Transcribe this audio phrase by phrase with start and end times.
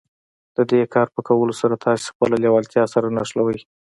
[0.55, 3.59] د دې کار په کولو سره تاسې خپله لېوالتیا سره نښلوئ.